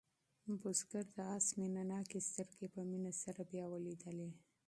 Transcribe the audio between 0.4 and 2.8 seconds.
بزګر د آس مینه ناکې سترګې